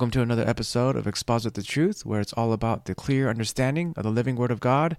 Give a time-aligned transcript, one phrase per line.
[0.00, 3.92] Welcome to another episode of Exposit the Truth, where it's all about the clear understanding
[3.98, 4.96] of the living Word of God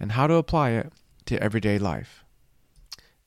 [0.00, 0.92] and how to apply it
[1.26, 2.24] to everyday life.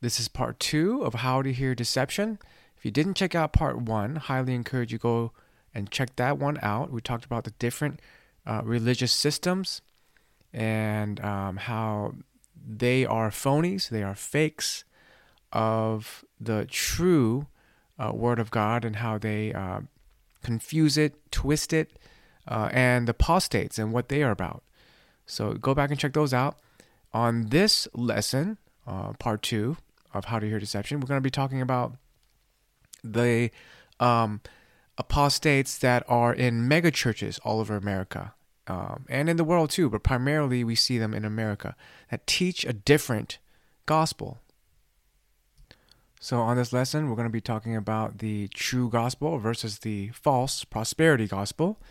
[0.01, 2.39] This is part two of How to Hear Deception.
[2.75, 5.31] If you didn't check out part one, highly encourage you go
[5.73, 6.91] and check that one out.
[6.91, 8.01] We talked about the different
[8.45, 9.81] uh, religious systems
[10.51, 12.15] and um, how
[12.67, 14.83] they are phonies, they are fakes
[15.53, 17.47] of the true
[17.97, 19.79] uh, Word of God, and how they uh,
[20.43, 21.97] confuse it, twist it,
[22.47, 24.63] uh, and the apostates and what they are about.
[25.25, 26.57] So go back and check those out.
[27.13, 29.77] On this lesson, uh, part two
[30.13, 31.95] of How to Hear Deception, we're going to be talking about
[33.03, 33.51] the
[33.99, 34.41] um,
[34.97, 38.33] apostates that are in mega churches all over America
[38.67, 41.75] um, and in the world too, but primarily we see them in America
[42.09, 43.39] that teach a different
[43.85, 44.39] gospel.
[46.23, 50.07] So, on this lesson, we're going to be talking about the true gospel versus the
[50.13, 51.81] false prosperity gospel.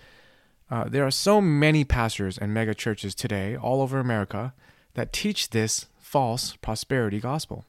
[0.70, 4.54] Uh, there are so many pastors and mega churches today, all over America,
[4.94, 7.66] that teach this false prosperity gospel.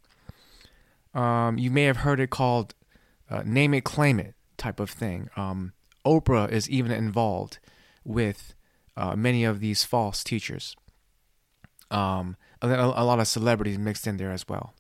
[1.14, 2.75] Um, you may have heard it called
[3.30, 5.30] uh, name it, claim it type of thing.
[5.36, 5.73] Um,
[6.05, 7.58] Oprah is even involved
[8.05, 8.53] with
[8.95, 10.77] uh, many of these false teachers.
[11.92, 14.73] Um, a, a lot of celebrities mixed in there as well.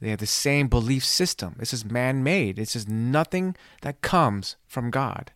[0.00, 1.56] They have the same belief system.
[1.58, 2.56] This is man made.
[2.56, 5.32] This is nothing that comes from God.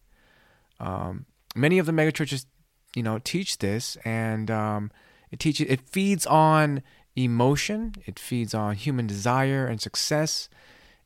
[0.79, 2.47] Um, many of the megachurches,
[2.95, 4.91] you know, teach this, and um,
[5.31, 5.67] it teaches.
[5.69, 6.83] It feeds on
[7.17, 7.95] emotion.
[8.07, 10.49] It feeds on human desire and success.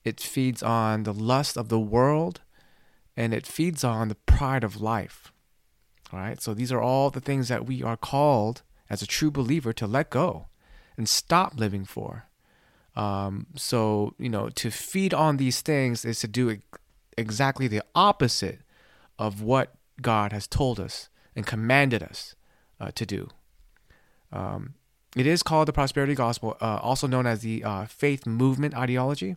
[0.04, 2.40] It feeds on the lust of the world,
[3.16, 5.32] and it feeds on the pride of life.
[6.12, 6.40] All right.
[6.40, 9.86] So these are all the things that we are called as a true believer to
[9.86, 10.46] let go
[10.96, 12.28] and stop living for.
[12.96, 16.58] Um, so, you know, to feed on these things is to do
[17.16, 18.60] exactly the opposite
[19.18, 22.34] of what God has told us and commanded us
[22.80, 23.28] uh, to do.
[24.32, 24.74] Um,
[25.14, 29.36] it is called the prosperity gospel, uh, also known as the uh, faith movement ideology.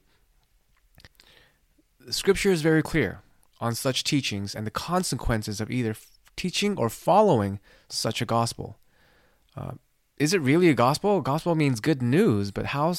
[2.10, 3.22] Scripture is very clear
[3.62, 5.96] on such teachings and the consequences of either
[6.36, 7.60] teaching or following
[7.90, 8.78] such a gospel.
[10.20, 11.22] Is it really a gospel?
[11.22, 12.94] Gospel means good news, but how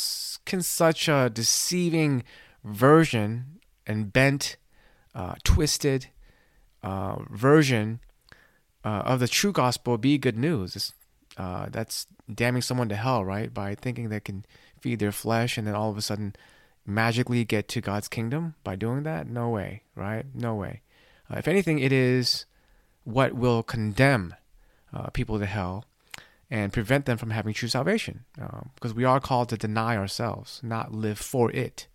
[0.47, 2.25] can such a deceiving
[2.65, 4.57] version and bent,
[5.15, 6.07] uh, twisted
[6.83, 8.01] uh, version
[8.83, 10.95] uh, of the true gospel be good news?
[11.37, 13.53] Uh, that's damning someone to hell, right?
[13.53, 14.47] By thinking they can
[14.81, 16.35] feed their flesh and then all of a sudden
[16.87, 19.27] magically get to God's kingdom by doing that?
[19.27, 20.25] No way, right?
[20.35, 20.81] No way.
[21.31, 22.47] Uh, if anything, it is
[23.05, 24.35] what will condemn
[24.95, 25.85] uh, people to hell
[26.51, 28.25] and prevent them from having true salvation.
[28.41, 31.87] Um, because we are called to deny ourselves, not live for it.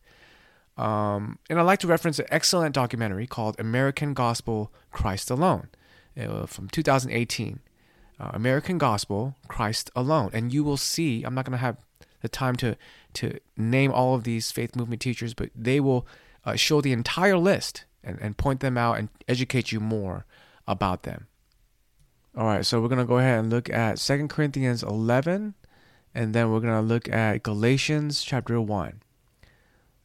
[0.78, 5.70] Um, and I'd like to reference an excellent documentary called American Gospel Christ Alone
[6.20, 7.60] uh, from 2018.
[8.18, 10.30] Uh, American Gospel Christ Alone.
[10.32, 11.78] And you will see, I'm not going to have
[12.22, 12.78] the time to,
[13.16, 16.08] to name all of these faith movement teachers, but they will
[16.46, 20.26] uh, show the entire list and, and point them out and educate you more
[20.66, 21.28] about them.
[22.38, 25.54] All right, so we're going to go ahead and look at Second Corinthians 11,
[26.14, 29.02] and then we're going to look at Galatians chapter 1.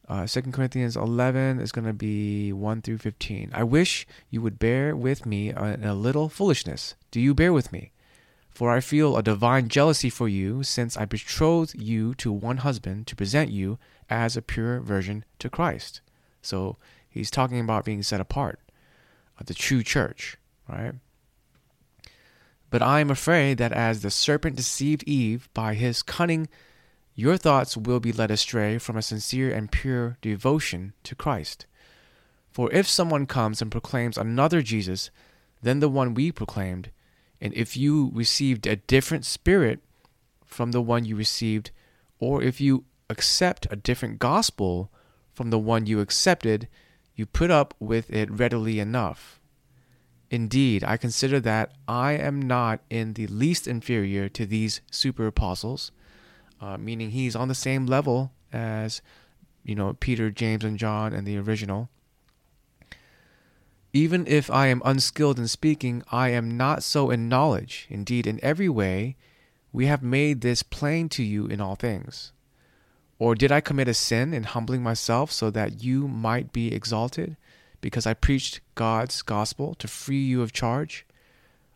[0.09, 3.51] Uh, 2 Corinthians 11 is going to be 1 through 15.
[3.53, 6.95] I wish you would bear with me in a little foolishness.
[7.11, 7.91] Do you bear with me?
[8.49, 13.09] For I feel a divine jealousy for you, since I betrothed you to one husband
[13.09, 13.77] to present you
[14.09, 16.01] as a pure virgin to Christ.
[16.43, 16.77] So
[17.09, 18.61] he's talking about being set apart,
[19.37, 20.37] of the true church
[20.71, 20.95] right?
[22.71, 26.49] But I am afraid that as the serpent deceived Eve by his cunning,
[27.15, 31.67] your thoughts will be led astray from a sincere and pure devotion to Christ.
[32.51, 35.11] For if someone comes and proclaims another Jesus
[35.63, 36.91] than the one we proclaimed,
[37.41, 39.81] and if you received a different spirit
[40.45, 41.71] from the one you received,
[42.19, 44.91] or if you accept a different gospel
[45.33, 46.69] from the one you accepted,
[47.15, 49.40] you put up with it readily enough.
[50.31, 55.91] Indeed, I consider that I am not in the least inferior to these super apostles,
[56.61, 59.03] uh, meaning he's on the same level as,
[59.65, 61.89] you know, Peter, James, and John and the original.
[63.93, 67.89] Even if I am unskilled in speaking, I am not so in knowledge.
[67.91, 69.17] Indeed, in every way,
[69.73, 72.33] we have made this plain to you in all things.
[73.19, 77.37] Or did I commit a sin in humbling myself so that you might be exalted?
[77.81, 81.07] Because I preached God's gospel to free you of charge.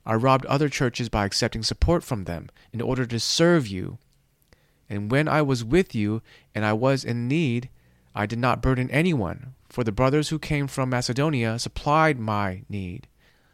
[0.06, 3.98] I robbed other churches by accepting support from them in order to serve you.
[4.88, 6.22] And when I was with you
[6.54, 7.70] and I was in need,
[8.14, 13.08] I did not burden anyone, for the brothers who came from Macedonia supplied my need.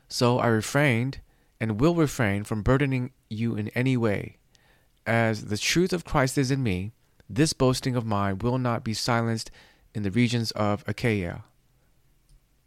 [0.09, 1.21] So I refrained
[1.61, 4.39] and will refrain from burdening you in any way.
[5.07, 6.93] As the truth of Christ is in me,
[7.29, 9.51] this boasting of mine will not be silenced
[9.95, 11.45] in the regions of Achaia.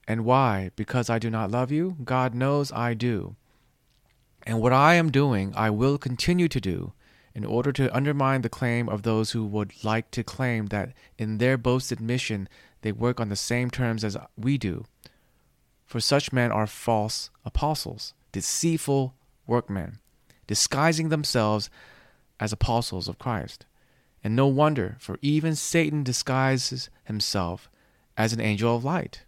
[0.07, 0.71] And why?
[0.75, 1.97] Because I do not love you?
[2.03, 3.35] God knows I do.
[4.45, 6.93] And what I am doing, I will continue to do,
[7.33, 11.37] in order to undermine the claim of those who would like to claim that in
[11.37, 12.49] their boasted mission
[12.81, 14.85] they work on the same terms as we do.
[15.85, 19.15] For such men are false apostles, deceitful
[19.47, 19.99] workmen,
[20.47, 21.69] disguising themselves
[22.39, 23.65] as apostles of Christ.
[24.23, 27.69] And no wonder, for even Satan disguises himself
[28.17, 29.23] as an angel of light.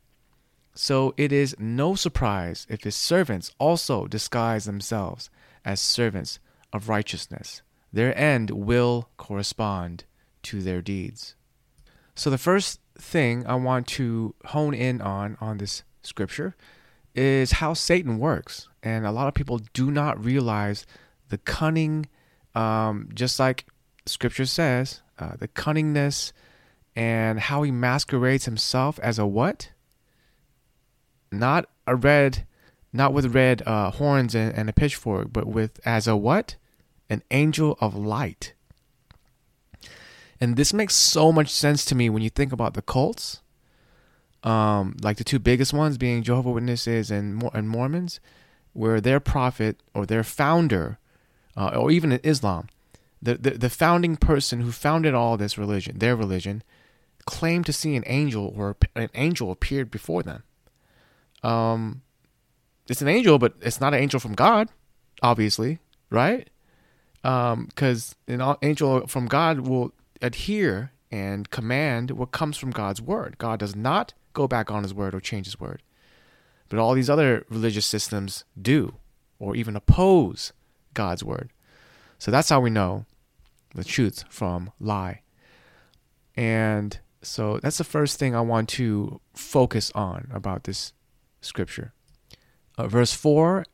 [0.76, 5.30] So it is no surprise if his servants also disguise themselves
[5.64, 6.40] as servants
[6.74, 7.62] of righteousness.
[7.94, 10.04] Their end will correspond
[10.44, 11.36] to their deeds.
[12.14, 16.56] So the first thing I want to hone in on on this scripture
[17.16, 18.68] is how Satan works.
[18.84, 20.86] And a lot of people do not realize
[21.30, 22.08] the cunning,
[22.54, 23.66] um, just like
[24.06, 26.34] scripture says, uh, the cunningness
[26.96, 29.72] and how he masquerades himself as a what?
[31.32, 32.46] Not a red,
[32.94, 36.56] not with red uh, horns and, and a pitchfork, but with as a what?
[37.10, 38.54] An angel of light.
[40.40, 43.42] And this makes so much sense to me when you think about the cults,
[44.44, 48.20] um, like the two biggest ones being Jehovah Witnesses and and Mormons,
[48.74, 51.00] where their prophet or their founder,
[51.56, 52.68] uh, or even in Islam,
[53.22, 56.64] the, the the founding person who founded all this religion, their religion,
[57.26, 60.44] claimed to see an angel or an angel appeared before them.
[61.46, 62.02] Um,
[62.88, 64.70] it's an angel, but it's not an angel from God,
[65.22, 66.50] obviously, right?
[67.22, 73.38] Because um, an angel from God will adhere and command what comes from God's word.
[73.38, 75.82] God does not go back on his word or change his word.
[76.68, 78.96] But all these other religious systems do,
[79.40, 80.52] or even oppose
[80.94, 81.52] God's word.
[82.18, 83.06] So that's how we know
[83.76, 85.22] the truth from lie.
[86.36, 90.92] And so that's the first thing I want to focus on about this
[91.46, 91.94] scripture.
[92.78, 93.66] Uh, verse 4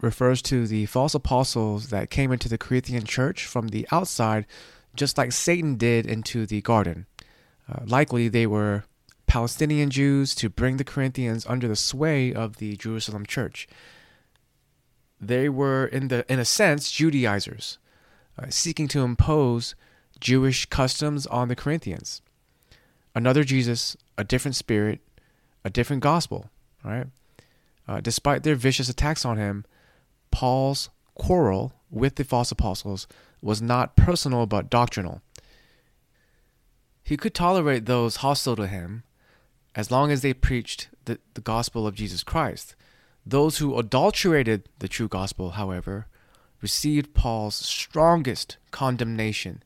[0.00, 4.46] refers to the false apostles that came into the Corinthian church from the outside,
[4.94, 7.06] just like Satan did into the garden.
[7.72, 8.84] Uh, likely they were
[9.26, 13.68] Palestinian Jews to bring the Corinthians under the sway of the Jerusalem church.
[15.20, 17.78] They were, in, the, in a sense, Judaizers,
[18.36, 19.76] uh, seeking to impose
[20.18, 22.20] Jewish customs on the Corinthians.
[23.14, 25.00] Another Jesus, a different spirit,
[25.64, 26.50] a different gospel
[26.84, 27.06] right?
[27.86, 29.64] Uh, despite their vicious attacks on him,
[30.30, 33.06] Paul's quarrel with the false apostles
[33.40, 35.20] was not personal but doctrinal.
[37.04, 39.02] He could tolerate those hostile to him
[39.74, 42.74] as long as they preached the, the gospel of Jesus Christ.
[43.24, 46.06] Those who adulterated the true gospel, however,
[46.60, 49.62] received Paul's strongest condemnation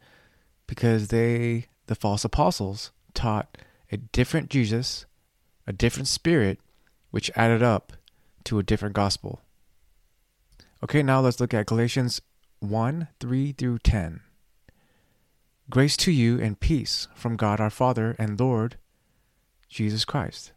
[0.66, 3.58] because they, the false apostles, taught
[3.92, 5.06] a different Jesus,
[5.66, 6.58] a different spirit,
[7.16, 7.94] which added up
[8.44, 9.40] to a different gospel.
[10.84, 12.20] Okay, now let's look at Galatians
[12.58, 14.20] 1 3 through 10.
[15.70, 18.76] Grace to you and peace from God our Father and Lord
[19.66, 20.52] Jesus Christ,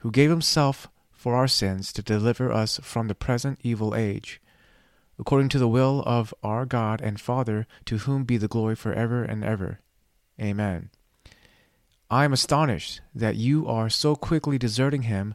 [0.00, 4.42] who gave himself for our sins to deliver us from the present evil age,
[5.18, 9.24] according to the will of our God and Father, to whom be the glory forever
[9.24, 9.80] and ever.
[10.38, 10.90] Amen.
[12.10, 15.34] I am astonished that you are so quickly deserting him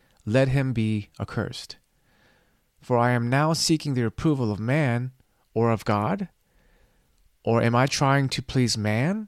[0.25, 1.77] let him be accursed.
[2.81, 5.11] For I am now seeking the approval of man
[5.53, 6.29] or of God?
[7.43, 9.27] Or am I trying to please man?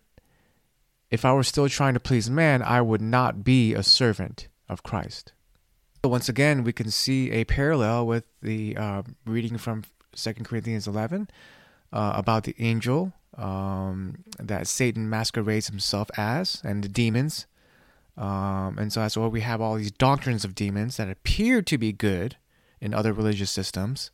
[1.10, 4.84] If I were still trying to please man, I would not be a servant of
[4.84, 5.34] Christ.
[6.04, 9.84] So once again, we can see a parallel with the uh, reading from
[10.16, 11.30] 2 Corinthians 11
[11.92, 17.46] uh, about the angel um, that Satan masquerades himself as and the demons
[18.18, 21.78] um, and so that's why we have all these doctrines of demons that appear to
[21.78, 22.38] be good
[22.80, 24.12] in other religious systems.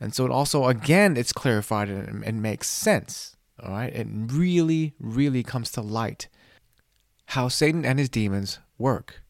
[0.00, 3.36] And so it also, again, it's clarified and, and makes sense.
[3.62, 3.94] All right.
[3.94, 6.28] It really, really comes to light
[7.28, 9.22] how Satan and his demons work.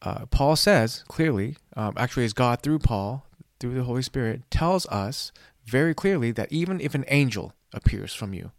[0.00, 3.26] Uh, Paul says clearly, um, actually, as God through Paul,
[3.58, 5.32] through the Holy Spirit, tells us
[5.64, 8.52] very clearly that even if an angel appears from you,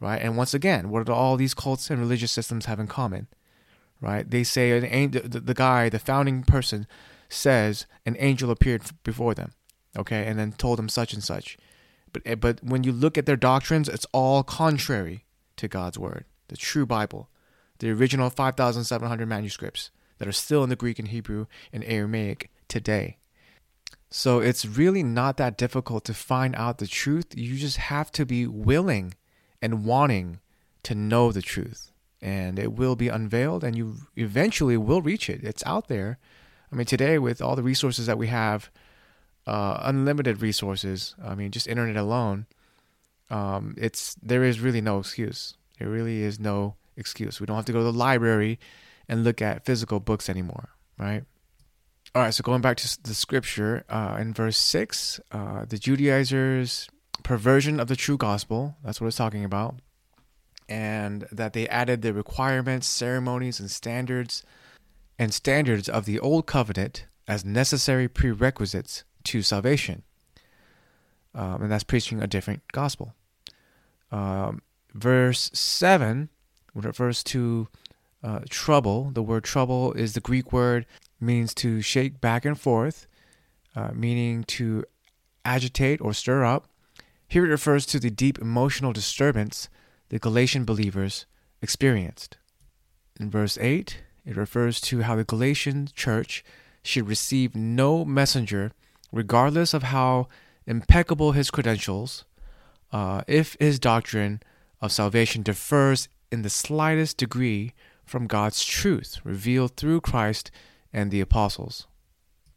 [0.00, 0.20] right?
[0.20, 3.28] And once again, what do all these cults and religious systems have in common?
[4.00, 4.28] Right?
[4.28, 6.86] They say an angel, the, the guy, the founding person,
[7.28, 9.52] says an angel appeared before them,
[9.96, 11.58] okay, and then told them such and such.
[12.12, 15.24] But eh, but when you look at their doctrines, it's all contrary
[15.56, 17.28] to God's word, the true Bible,
[17.80, 23.18] the original 5,700 manuscripts that are still in the Greek and Hebrew and Aramaic today.
[24.10, 27.26] So it's really not that difficult to find out the truth.
[27.36, 29.14] You just have to be willing
[29.60, 30.40] and wanting
[30.84, 31.92] to know the truth.
[32.20, 35.44] And it will be unveiled and you eventually will reach it.
[35.44, 36.18] It's out there.
[36.72, 38.70] I mean, today, with all the resources that we have,
[39.46, 42.46] uh, unlimited resources, I mean, just internet alone,
[43.30, 45.54] um, it's there is really no excuse.
[45.78, 47.40] There really is no excuse.
[47.40, 48.58] We don't have to go to the library
[49.08, 51.24] and look at physical books anymore, right?
[52.14, 56.88] All right, so going back to the scripture uh, in verse 6, uh, the Judaizers'
[57.22, 59.76] perversion of the true gospel, that's what it's talking about,
[60.68, 64.42] and that they added the requirements, ceremonies, and standards
[65.18, 70.02] and standards of the old covenant as necessary prerequisites to salvation.
[71.34, 73.14] Um, and that's preaching a different gospel.
[74.10, 74.62] Um,
[74.94, 76.28] verse 7
[76.74, 77.68] refers to
[78.22, 79.10] uh, trouble.
[79.12, 80.86] The word trouble is the Greek word
[81.20, 83.06] means to shake back and forth,
[83.74, 84.84] uh, meaning to
[85.44, 86.68] agitate or stir up.
[87.26, 89.68] Here it refers to the deep emotional disturbance
[90.08, 91.26] the Galatian believers
[91.60, 92.38] experienced.
[93.18, 96.44] In verse 8, it refers to how the Galatian church
[96.82, 98.72] should receive no messenger,
[99.12, 100.28] regardless of how
[100.66, 102.24] impeccable his credentials,
[102.92, 104.40] uh, if his doctrine
[104.80, 107.72] of salvation differs in the slightest degree
[108.04, 110.50] from God's truth revealed through Christ
[110.92, 111.86] and the apostles.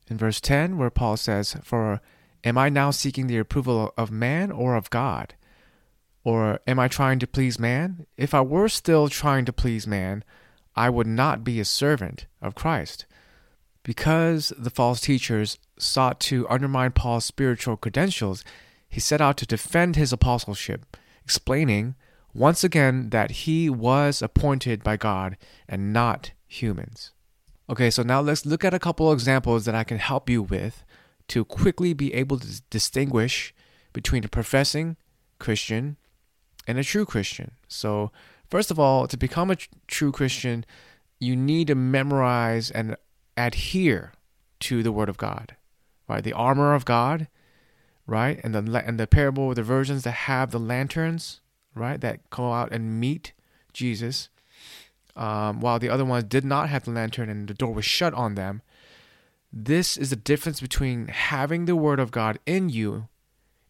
[0.08, 2.01] In verse 10, where Paul says, For
[2.43, 5.36] am I now seeking the approval of man or of God?
[6.24, 8.06] Or am I trying to please man?
[8.18, 10.24] If I were still trying to please man,
[10.75, 13.06] I would not be a servant of Christ.
[13.84, 18.44] Because the false teachers sought to undermine Paul's spiritual credentials,
[18.88, 21.96] he set out to defend his apostleship, explaining
[22.34, 25.38] once again that he was appointed by God
[25.68, 27.12] and not humans.
[27.70, 30.44] Okay, so now let's look at a couple of examples that I can help you
[30.44, 30.84] with
[31.30, 33.54] to quickly be able to distinguish
[33.94, 34.98] between a professing
[35.40, 35.98] Christian
[36.68, 37.51] and a true Christian.
[37.68, 38.12] So,
[38.50, 40.65] first of all, to become a true Christian,
[41.20, 42.96] you need to memorize and
[43.38, 44.13] adhere
[44.62, 45.56] to the Word of God,
[46.08, 46.24] right?
[46.24, 47.27] The armor of God,
[48.06, 48.39] right?
[48.44, 51.41] And the and the parable, the versions that have the lanterns,
[51.75, 52.00] right?
[52.00, 53.34] That go out and meet
[53.74, 54.30] Jesus
[55.15, 58.13] um, while the other ones did not have the lantern and the door was shut
[58.13, 58.62] on them.
[59.51, 63.10] This is the difference between having the Word of God in you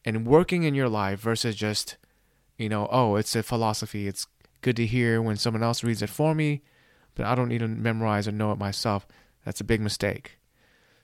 [0.05, 1.98] and working in your life versus just,
[2.62, 4.08] you know, oh, it's a philosophy.
[4.08, 4.27] It's
[4.62, 6.62] good to hear when someone else reads it for me,
[7.15, 9.08] but I don't need to memorize or know it myself.
[9.46, 10.38] That's a big mistake.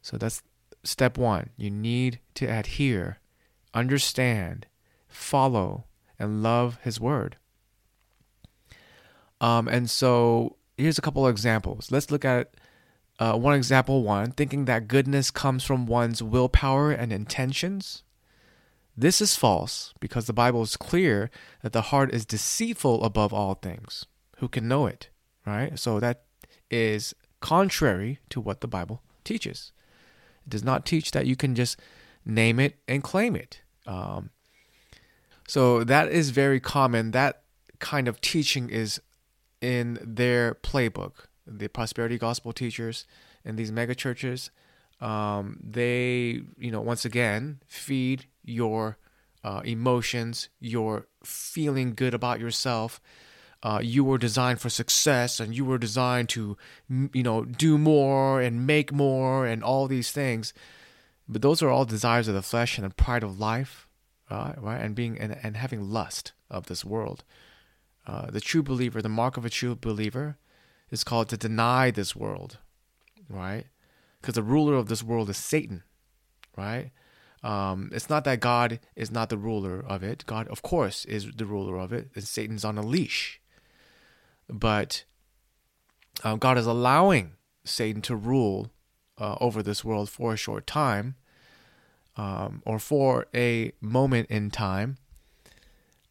[0.01, 0.43] So that's
[0.83, 1.49] step one.
[1.57, 3.19] You need to adhere,
[3.73, 4.67] understand,
[5.07, 5.85] follow,
[6.19, 7.37] and love His Word.
[9.41, 11.91] Um, and so here's a couple of examples.
[11.91, 12.53] Let's look at
[13.19, 18.03] uh, one example one thinking that goodness comes from one's willpower and intentions.
[18.97, 21.29] This is false because the Bible is clear
[21.61, 24.07] that the heart is deceitful above all things.
[24.37, 25.09] Who can know it?
[25.45, 25.77] Right?
[25.77, 26.23] So that
[26.71, 29.71] is contrary to what the Bible teaches.
[30.45, 31.79] It does not teach that you can just
[32.25, 33.61] name it and claim it.
[33.85, 34.31] Um,
[35.47, 37.11] so that is very common.
[37.11, 37.43] That
[37.79, 38.99] kind of teaching is
[39.61, 41.27] in their playbook.
[41.45, 43.05] The prosperity gospel teachers
[43.45, 44.49] in these mega churches,
[44.99, 48.97] um, they, you know, once again, feed your
[49.43, 52.99] uh, emotions, your feeling good about yourself.
[53.63, 56.57] Uh, you were designed for success and you were designed to,
[57.13, 60.53] you know, do more and make more and all these things.
[61.27, 63.87] But those are all desires of the flesh and the pride of life,
[64.29, 64.81] uh, right?
[64.81, 67.23] And being and, and having lust of this world.
[68.05, 70.37] Uh, the true believer, the mark of a true believer,
[70.89, 72.59] is called to deny this world,
[73.27, 73.65] right?
[74.27, 75.83] Because the ruler of this world is Satan,
[76.57, 76.91] right?
[77.43, 80.25] Um, it's not that God is not the ruler of it.
[80.25, 83.39] God, of course, is the ruler of it, and Satan's on a leash.
[84.49, 85.05] But
[86.25, 88.69] um, God is allowing Satan to rule
[89.17, 91.15] uh, over this world for a short time,
[92.17, 94.97] um, or for a moment in time,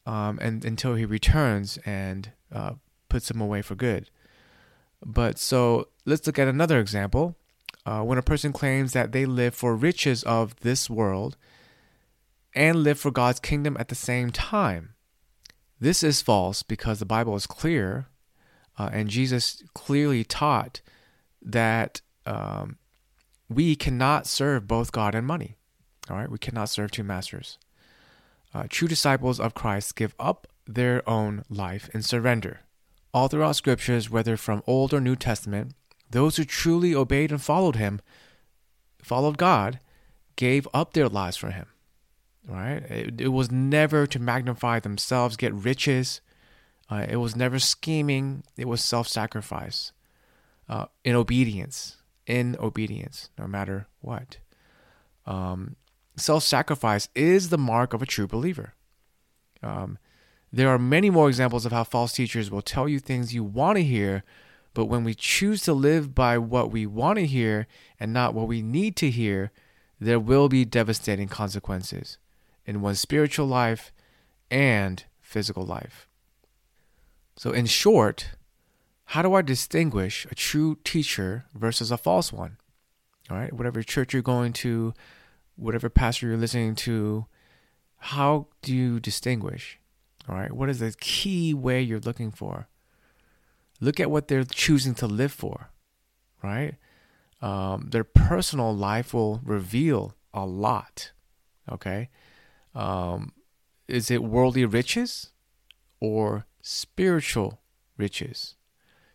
[0.06, 2.72] um, and until he returns and uh,
[3.10, 4.08] puts him away for good.
[5.04, 7.36] But so let's look at another example.
[7.86, 11.36] Uh, when a person claims that they live for riches of this world
[12.52, 14.94] and live for God's kingdom at the same time.
[15.78, 18.08] This is false because the Bible is clear,
[18.76, 20.80] uh, and Jesus clearly taught
[21.40, 22.76] that um,
[23.48, 25.54] we cannot serve both God and money.
[26.10, 27.58] All right, we cannot serve two masters.
[28.52, 32.60] Uh, true disciples of Christ give up their own life in surrender.
[33.14, 35.74] All throughout scriptures, whether from Old or New Testament,
[36.10, 38.00] those who truly obeyed and followed him,
[39.02, 39.80] followed God,
[40.36, 41.66] gave up their lives for him.
[42.46, 42.82] Right?
[42.90, 46.20] It, it was never to magnify themselves, get riches.
[46.88, 48.44] Uh, it was never scheming.
[48.56, 49.92] It was self sacrifice
[50.68, 51.96] uh, in obedience,
[52.26, 54.38] in obedience, no matter what.
[55.26, 55.76] Um,
[56.16, 58.74] self sacrifice is the mark of a true believer.
[59.62, 59.98] Um,
[60.52, 63.76] there are many more examples of how false teachers will tell you things you want
[63.76, 64.22] to hear,
[64.76, 67.66] but when we choose to live by what we want to hear
[67.98, 69.50] and not what we need to hear,
[69.98, 72.18] there will be devastating consequences
[72.66, 73.90] in one's spiritual life
[74.50, 76.06] and physical life.
[77.36, 78.32] So, in short,
[79.06, 82.58] how do I distinguish a true teacher versus a false one?
[83.30, 84.92] All right, whatever church you're going to,
[85.56, 87.24] whatever pastor you're listening to,
[87.96, 89.78] how do you distinguish?
[90.28, 92.68] All right, what is the key way you're looking for?
[93.80, 95.70] Look at what they're choosing to live for,
[96.42, 96.74] right?
[97.42, 101.12] Um, their personal life will reveal a lot.
[101.70, 102.08] Okay,
[102.74, 103.32] um,
[103.88, 105.30] is it worldly riches
[106.00, 107.60] or spiritual
[107.96, 108.54] riches?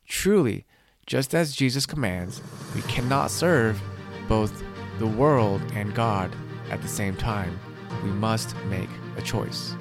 [0.08, 0.66] Truly,
[1.06, 2.42] just as Jesus commands,
[2.76, 3.82] we cannot serve
[4.28, 4.64] both
[5.00, 6.32] the world and God
[6.70, 7.60] at the same time.
[8.04, 9.74] We must make a choice.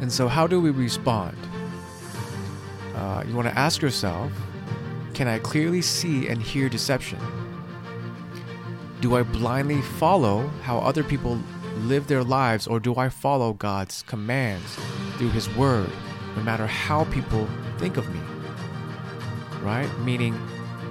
[0.00, 1.36] And so, how do we respond?
[3.00, 4.30] Uh, you want to ask yourself
[5.14, 7.18] Can I clearly see and hear deception?
[9.00, 11.40] Do I blindly follow how other people
[11.78, 14.76] live their lives, or do I follow God's commands
[15.16, 15.90] through His Word,
[16.36, 18.20] no matter how people think of me?
[19.62, 19.88] Right?
[20.00, 20.38] Meaning,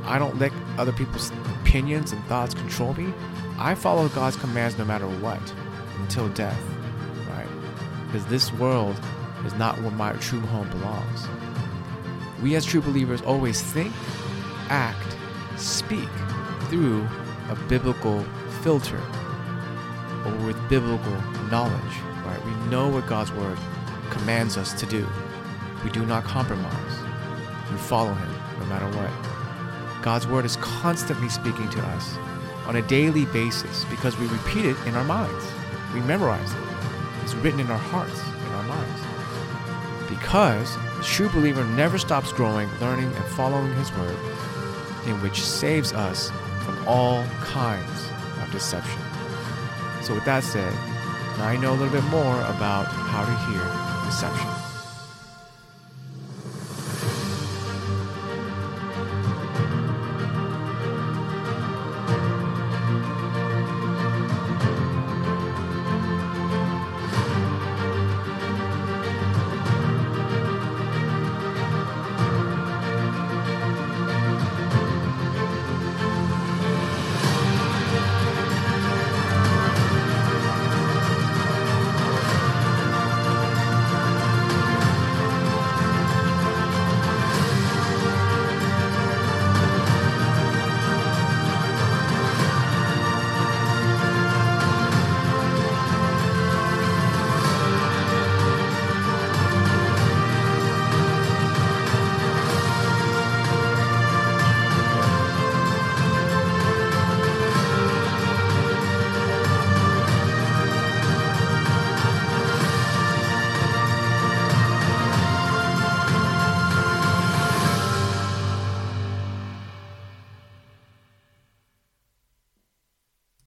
[0.03, 3.13] I don't let other people's opinions and thoughts control me.
[3.59, 5.53] I follow God's commands no matter what
[5.99, 6.59] until death.
[7.29, 7.47] Right?
[8.07, 8.99] Because this world
[9.45, 11.27] is not where my true home belongs.
[12.41, 13.93] We as true believers always think,
[14.69, 15.15] act,
[15.57, 16.09] speak
[16.69, 17.07] through
[17.49, 18.23] a biblical
[18.61, 19.01] filter
[20.25, 21.95] or with biblical knowledge.
[22.25, 22.39] Right?
[22.45, 23.57] We know what God's word
[24.09, 25.07] commands us to do.
[25.83, 26.93] We do not compromise.
[27.71, 30.03] We follow him no matter what.
[30.03, 32.15] God's word is constantly speaking to us
[32.65, 35.45] on a daily basis because we repeat it in our minds.
[35.93, 36.59] We memorize it.
[37.23, 38.28] It's written in our hearts.
[40.19, 44.17] Because the true believer never stops growing, learning, and following his word,
[45.07, 46.29] in which saves us
[46.63, 48.09] from all kinds
[48.41, 49.01] of deception.
[50.03, 50.73] So, with that said,
[51.37, 53.63] now I know a little bit more about how to hear
[54.05, 54.68] deception.